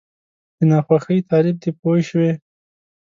د 0.57 0.59
ناخوښۍ 0.69 1.19
تعریف 1.29 1.55
دی 1.61 1.71
پوه 1.79 1.95
شوې!. 2.09 2.31